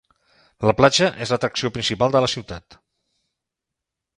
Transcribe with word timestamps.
La 0.69 0.73
platja 0.79 1.09
és 1.25 1.33
l'atracció 1.35 1.71
principal 1.75 2.15
de 2.17 2.25
la 2.25 2.31
ciutat. 2.33 2.79